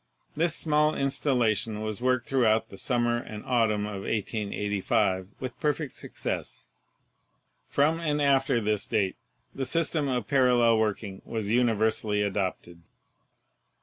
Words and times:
This 0.33 0.55
small 0.55 0.95
installation 0.95 1.81
was 1.83 2.01
worked 2.01 2.25
throughout 2.25 2.69
the 2.69 2.77
summer 2.79 3.17
and 3.17 3.45
autumn 3.45 3.85
of 3.85 4.01
1885 4.01 5.27
with 5.39 5.59
perfect 5.59 5.95
success. 5.95 6.65
From 7.67 7.99
and 7.99 8.19
after 8.19 8.59
this 8.59 8.87
date 8.87 9.15
the 9.53 9.63
system 9.63 10.07
of 10.07 10.27
parallel 10.27 10.79
working 10.79 11.21
was 11.23 11.51
universally 11.51 12.23
adopted." 12.23 12.81